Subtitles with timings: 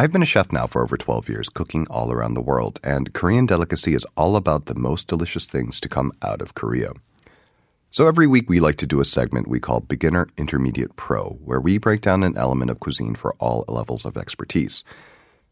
[0.00, 3.12] I've been a chef now for over 12 years, cooking all around the world, and
[3.12, 6.92] Korean Delicacy is all about the most delicious things to come out of Korea.
[7.90, 11.60] So every week we like to do a segment we call Beginner, Intermediate, Pro, where
[11.60, 14.84] we break down an element of cuisine for all levels of expertise.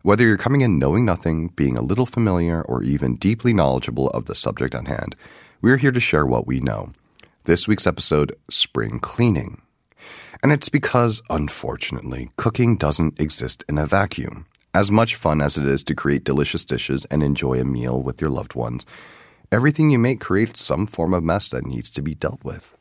[0.00, 4.24] Whether you're coming in knowing nothing, being a little familiar, or even deeply knowledgeable of
[4.24, 5.15] the subject on hand,
[5.60, 6.92] we're here to share what we know.
[7.45, 9.60] This week's episode Spring Cleaning.
[10.42, 14.46] And it's because, unfortunately, cooking doesn't exist in a vacuum.
[14.73, 18.20] As much fun as it is to create delicious dishes and enjoy a meal with
[18.20, 18.87] your loved ones,
[19.51, 22.77] everything you make creates some form of mess that needs to be dealt with.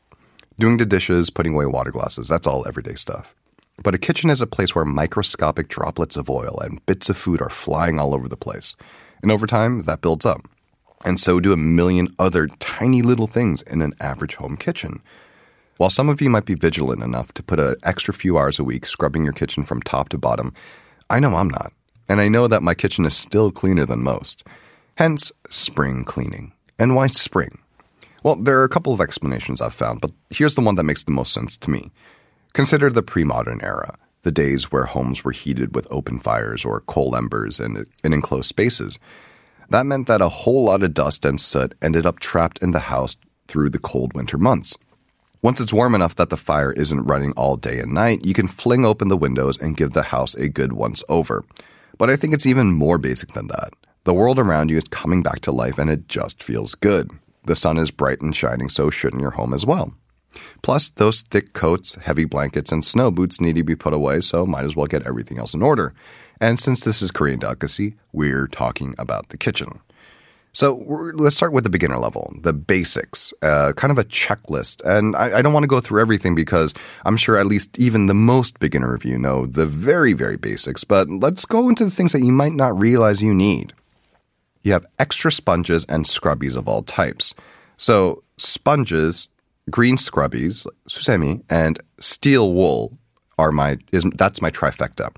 [0.58, 3.34] Doing the dishes, putting away water glasses, that's all everyday stuff.
[3.82, 7.40] But a kitchen is a place where microscopic droplets of oil and bits of food
[7.40, 8.76] are flying all over the place.
[9.22, 10.48] And over time, that builds up.
[11.04, 15.00] And so do a million other tiny little things in an average home kitchen.
[15.78, 18.64] While some of you might be vigilant enough to put an extra few hours a
[18.64, 20.52] week scrubbing your kitchen from top to bottom,
[21.08, 21.72] I know I'm not.
[22.08, 24.42] And I know that my kitchen is still cleaner than most.
[24.96, 26.52] Hence, spring cleaning.
[26.80, 27.58] And why spring?
[28.24, 31.04] Well, there are a couple of explanations I've found, but here's the one that makes
[31.04, 31.92] the most sense to me.
[32.54, 36.80] Consider the pre modern era, the days where homes were heated with open fires or
[36.80, 38.98] coal embers in, in enclosed spaces.
[39.70, 42.80] That meant that a whole lot of dust and soot ended up trapped in the
[42.80, 43.14] house
[43.46, 44.76] through the cold winter months.
[45.40, 48.48] Once it's warm enough that the fire isn't running all day and night, you can
[48.48, 51.44] fling open the windows and give the house a good once over.
[51.96, 53.72] But I think it's even more basic than that.
[54.02, 57.12] The world around you is coming back to life and it just feels good.
[57.44, 59.94] The sun is bright and shining, so shouldn't your home as well.
[60.62, 64.44] Plus, those thick coats, heavy blankets, and snow boots need to be put away, so
[64.44, 65.94] might as well get everything else in order.
[66.40, 69.80] And since this is Korean delicacy, we're talking about the kitchen.
[70.58, 70.74] So
[71.14, 74.82] let's start with the beginner level, the basics, uh, kind of a checklist.
[74.84, 76.74] And I, I don't want to go through everything because
[77.04, 80.82] I'm sure at least even the most beginner of you know the very, very basics.
[80.82, 83.72] But let's go into the things that you might not realize you need.
[84.64, 87.34] You have extra sponges and scrubbies of all types.
[87.76, 89.28] So sponges,
[89.70, 92.98] green scrubbies, susemi, and steel wool
[93.38, 95.14] are my is that's my trifecta.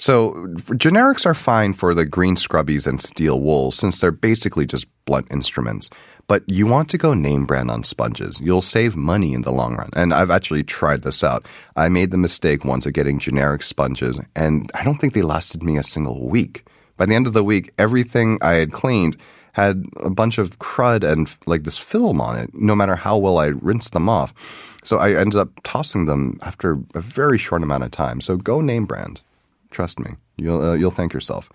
[0.00, 0.32] So
[0.70, 5.26] generics are fine for the green scrubbies and steel wool since they're basically just blunt
[5.30, 5.90] instruments.
[6.26, 8.40] But you want to go name brand on sponges.
[8.40, 9.90] You'll save money in the long run.
[9.92, 11.46] And I've actually tried this out.
[11.76, 15.62] I made the mistake once of getting generic sponges, and I don't think they lasted
[15.62, 16.66] me a single week.
[16.96, 19.18] By the end of the week, everything I had cleaned
[19.52, 23.38] had a bunch of crud and like this film on it, no matter how well
[23.38, 24.78] I rinsed them off.
[24.82, 28.22] So I ended up tossing them after a very short amount of time.
[28.22, 29.20] So go name brand.
[29.70, 31.50] Trust me, you'll uh, you'll thank yourself.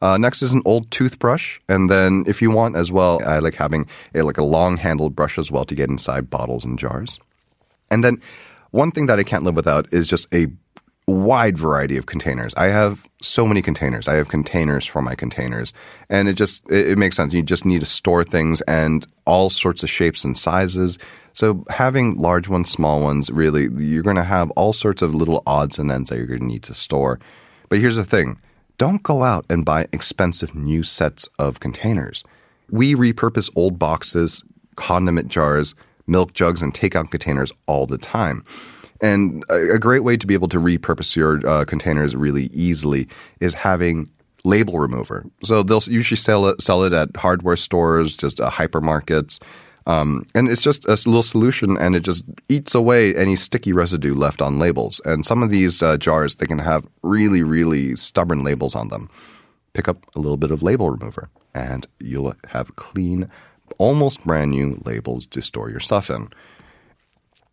[0.00, 3.54] Uh, next is an old toothbrush, and then if you want as well, I like
[3.54, 7.20] having a like a long handled brush as well to get inside bottles and jars.
[7.90, 8.20] And then
[8.72, 10.48] one thing that I can't live without is just a
[11.06, 12.54] wide variety of containers.
[12.54, 14.08] I have so many containers.
[14.08, 15.72] I have containers for my containers,
[16.08, 17.32] and it just it, it makes sense.
[17.32, 20.98] You just need to store things and all sorts of shapes and sizes.
[21.34, 25.42] So having large ones, small ones, really, you're going to have all sorts of little
[25.46, 27.20] odds and ends that you're going to need to store.
[27.72, 28.38] But here's the thing:
[28.76, 32.22] don't go out and buy expensive new sets of containers.
[32.70, 34.44] We repurpose old boxes,
[34.76, 35.74] condiment jars,
[36.06, 38.44] milk jugs, and takeout containers all the time.
[39.00, 43.08] And a, great way to be able to repurpose your uh, containers really easily
[43.40, 44.10] is having
[44.44, 45.24] label remover.
[45.42, 49.40] So they'll usually sell it, sell it at hardware stores, just uh, hypermarkets.
[49.86, 54.14] Um, and it's just a little solution, and it just eats away any sticky residue
[54.14, 55.00] left on labels.
[55.04, 59.10] And some of these uh, jars, they can have really, really stubborn labels on them.
[59.72, 63.28] Pick up a little bit of label remover, and you'll have clean,
[63.78, 66.28] almost brand new labels to store your stuff in.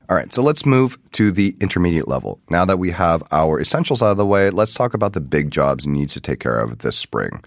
[0.09, 2.39] All right, so let's move to the intermediate level.
[2.49, 5.51] Now that we have our essentials out of the way, let's talk about the big
[5.51, 7.43] jobs you need to take care of this spring.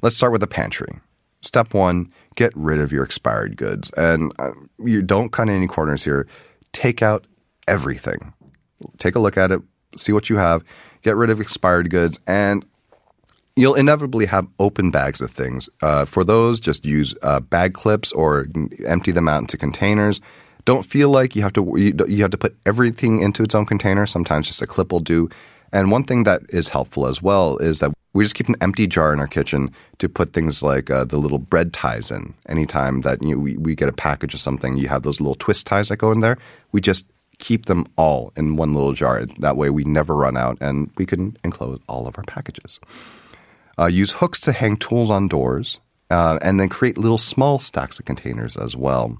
[0.00, 1.00] Let's start with the pantry.
[1.44, 3.90] Step one, get rid of your expired goods.
[3.96, 4.52] And uh,
[4.82, 6.26] you don't cut any corners here.
[6.72, 7.26] Take out
[7.68, 8.32] everything.
[8.98, 9.60] Take a look at it,
[9.96, 10.64] see what you have,
[11.02, 12.66] get rid of expired goods, and
[13.56, 15.68] you'll inevitably have open bags of things.
[15.80, 18.48] Uh, for those, just use uh, bag clips or
[18.84, 20.20] empty them out into containers.
[20.64, 23.66] Don't feel like you have to you, you have to put everything into its own
[23.66, 24.06] container.
[24.06, 25.28] Sometimes just a clip will do.
[25.74, 28.86] And one thing that is helpful as well is that we just keep an empty
[28.86, 32.32] jar in our kitchen to put things like uh, the little bread ties in.
[32.48, 35.34] Anytime that you know, we, we get a package of something, you have those little
[35.34, 36.38] twist ties that go in there.
[36.70, 37.06] We just
[37.40, 39.26] keep them all in one little jar.
[39.40, 42.78] That way we never run out and we can enclose all of our packages.
[43.76, 47.98] Uh, use hooks to hang tools on doors uh, and then create little small stacks
[47.98, 49.18] of containers as well.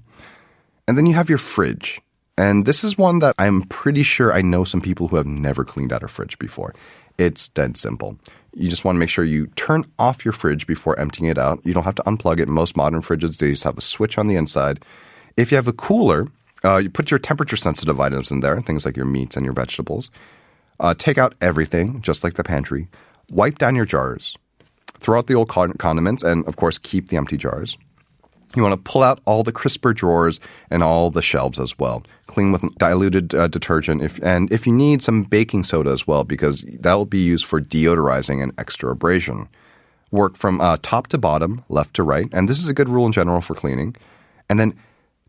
[0.87, 1.99] And then you have your fridge.
[2.37, 5.63] And this is one that I'm pretty sure I know some people who have never
[5.63, 6.75] cleaned out a fridge before.
[7.17, 8.17] It's dead simple.
[8.53, 11.65] You just want to make sure you turn off your fridge before emptying it out.
[11.65, 12.47] You don't have to unplug it.
[12.47, 14.83] Most modern fridges, they just have a switch on the inside.
[15.37, 16.27] If you have a cooler,
[16.63, 19.53] uh, you put your temperature sensitive items in there, things like your meats and your
[19.53, 20.09] vegetables.
[20.79, 22.87] Uh, take out everything, just like the pantry.
[23.29, 24.37] Wipe down your jars.
[24.99, 27.77] Throw out the old condiments, and of course, keep the empty jars.
[28.55, 32.03] You want to pull out all the crisper drawers and all the shelves as well.
[32.27, 36.23] Clean with diluted uh, detergent, if, and if you need some baking soda as well,
[36.23, 39.49] because that will be used for deodorizing and extra abrasion.
[40.11, 43.05] Work from uh, top to bottom, left to right, and this is a good rule
[43.05, 43.95] in general for cleaning.
[44.49, 44.79] And then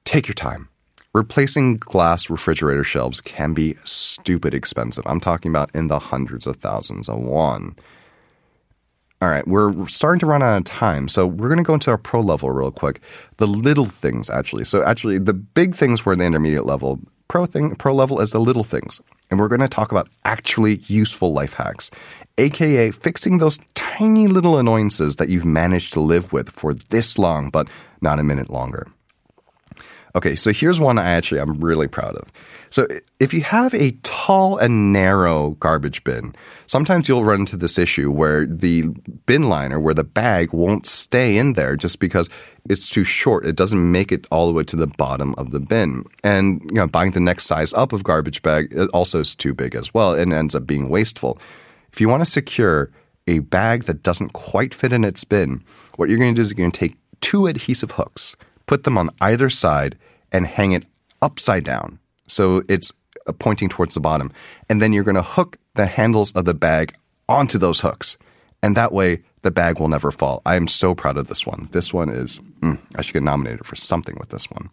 [0.05, 0.69] take your time.
[1.13, 5.05] Replacing glass refrigerator shelves can be stupid expensive.
[5.07, 7.75] I'm talking about in the hundreds of thousands of won.
[9.23, 11.91] All right, we're starting to run out of time, so we're going to go into
[11.91, 13.01] our pro level real quick.
[13.39, 14.67] The little things, actually.
[14.67, 17.01] So, actually, the big things were the intermediate level.
[17.27, 20.77] Pro thing, pro level is the little things, and we're going to talk about actually
[20.87, 21.91] useful life hacks,
[22.37, 27.49] aka fixing those tiny little annoyances that you've managed to live with for this long,
[27.49, 27.69] but
[28.03, 28.87] not a minute longer.
[30.17, 32.33] Okay, so here's one I actually I'm really proud of.
[32.71, 32.89] So
[33.21, 36.35] if you have a tall and narrow garbage bin,
[36.67, 38.85] sometimes you'll run into this issue where the
[39.27, 42.31] bin liner, where the bag won't stay in there just because
[42.69, 43.47] it's too short.
[43.47, 46.07] It doesn't make it all the way to the bottom of the bin.
[46.25, 49.75] And you know, buying the next size up of garbage bag also is too big
[49.75, 51.39] as well and ends up being wasteful.
[51.93, 52.91] If you want to secure
[53.27, 55.63] a bag that doesn't quite fit in its bin,
[55.97, 58.35] what you're going to do is you're going to take two adhesive hooks,
[58.67, 59.97] put them on either side,
[60.33, 60.85] and hang it
[61.23, 61.99] upside down.
[62.27, 62.93] So it's
[63.27, 64.33] uh, pointing towards the bottom.
[64.69, 66.95] And then you're going to hook the handles of the bag
[67.29, 68.17] onto those hooks.
[68.63, 70.43] And that way, the bag will never fall.
[70.45, 71.69] I am so proud of this one.
[71.73, 74.71] This one is, mm, I should get nominated for something with this one.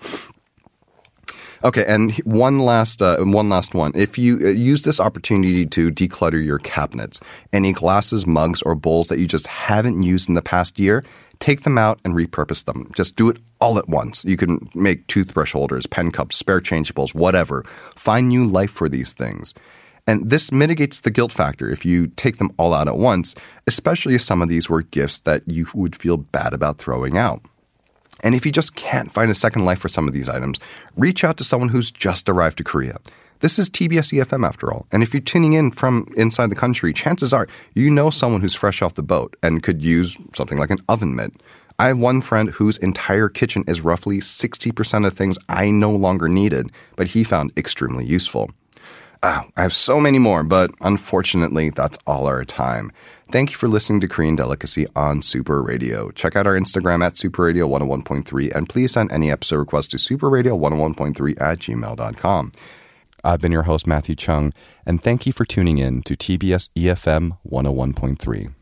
[1.64, 3.94] Okay, and one last uh, one last one.
[3.96, 7.22] If you uh, use this opportunity to declutter your cabinets,
[7.54, 11.06] any glasses, mugs, or bowls that you just haven't used in the past year,
[11.40, 12.92] take them out and repurpose them.
[12.94, 14.26] Just do it all at once.
[14.26, 17.64] You can make toothbrush holders, pen cups, spare changeables, whatever.
[17.96, 19.54] Find new life for these things.
[20.06, 23.36] And this mitigates the guilt factor if you take them all out at once,
[23.68, 27.42] especially if some of these were gifts that you would feel bad about throwing out.
[28.22, 30.60] And if you just can't find a second life for some of these items,
[30.96, 33.00] reach out to someone who's just arrived to Korea.
[33.40, 34.86] This is TBS EFM after all.
[34.92, 38.56] And if you're tuning in from inside the country, chances are you know someone who's
[38.56, 41.34] fresh off the boat and could use something like an oven mitt.
[41.78, 46.30] I have one friend whose entire kitchen is roughly 60% of things I no longer
[46.30, 48.52] needed, but he found extremely useful.
[49.24, 52.92] Ah, I have so many more, but unfortunately, that's all our time.
[53.34, 56.12] Thank you for listening to Korean Delicacy on Super Radio.
[56.12, 59.98] Check out our Instagram at Super Radio 101.3 and please send any episode requests to
[59.98, 62.52] superradio101.3 at gmail.com.
[63.24, 64.54] I've been your host, Matthew Chung,
[64.86, 68.54] and thank you for tuning in to TBS EFM 101.3.